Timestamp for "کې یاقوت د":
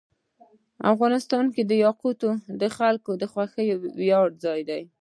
1.53-2.63